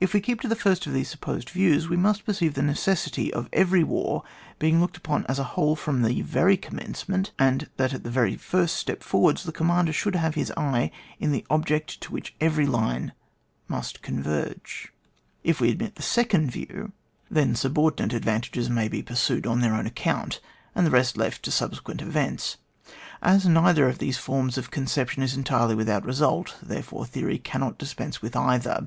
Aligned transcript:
If 0.00 0.14
we 0.14 0.22
keep 0.22 0.40
to 0.40 0.48
the 0.48 0.56
first 0.56 0.86
of 0.86 0.94
these 0.94 1.10
sup 1.10 1.20
posed 1.20 1.50
views, 1.50 1.86
we 1.86 1.98
must 1.98 2.24
perceive 2.24 2.54
the 2.54 2.62
neces 2.62 3.04
sity 3.06 3.28
of 3.28 3.46
every 3.52 3.84
war 3.84 4.22
being 4.58 4.80
looked 4.80 4.96
upon 4.96 5.26
as 5.26 5.38
a 5.38 5.44
whole 5.52 5.76
from 5.76 6.00
the 6.00 6.22
very 6.22 6.56
commencement, 6.56 7.32
aud 7.38 7.68
that 7.76 7.92
at 7.92 8.02
the 8.02 8.08
very 8.10 8.36
first 8.36 8.76
step 8.76 9.02
forwards, 9.02 9.42
the 9.42 9.52
commander 9.52 9.92
should 9.92 10.16
have 10.16 10.34
in 10.34 10.40
his 10.40 10.50
eye 10.56 10.90
the 11.20 11.44
object 11.50 12.00
to 12.00 12.10
which 12.10 12.34
every 12.40 12.64
line 12.64 13.12
must 13.68 14.00
con 14.00 14.22
verge. 14.22 14.94
£r 15.44 15.60
we 15.60 15.68
admit 15.68 15.96
the 15.96 16.00
second 16.02 16.50
view, 16.50 16.92
then 17.30 17.52
cnAP. 17.52 17.52
m.] 17.52 17.52
IHTERDEPENDEirCE 17.52 17.52
OF 17.52 17.52
THE 17.52 17.52
PARTS 17.52 17.62
IN 17.62 17.74
WAR. 17.74 17.90
4t 17.90 17.94
fiubordinate 18.00 18.16
advantages 18.16 18.68
nmy 18.70 18.90
be 18.90 19.02
pursued 19.02 19.46
on 19.46 19.60
their 19.60 19.74
own 19.74 19.84
account, 19.86 20.40
«nd 20.78 20.86
the 20.86 20.90
rest 20.90 21.18
left 21.18 21.42
to 21.42 21.50
subsequent 21.50 22.00
events. 22.00 22.56
As 23.20 23.44
neither 23.46 23.86
of 23.90 23.98
these 23.98 24.16
forms 24.16 24.56
of 24.56 24.70
conception 24.70 25.22
is 25.22 25.36
entirely 25.36 25.74
without 25.74 26.06
result, 26.06 26.56
therefore 26.62 27.04
theory 27.04 27.36
cannot 27.36 27.76
dispense 27.76 28.22
with 28.22 28.34
either. 28.34 28.78